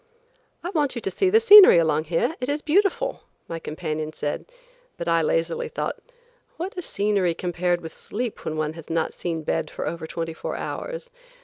[0.63, 4.45] "I want you to see the scenery along here; it is beautiful," my companion said,
[4.97, 5.99] but I lazily thought,
[6.57, 10.33] "What is scenery compared with sleep when one has not seen bed for over twenty
[10.33, 11.11] four hours?"